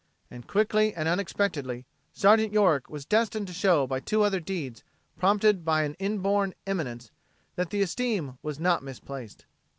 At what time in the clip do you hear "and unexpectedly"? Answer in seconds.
0.95-1.85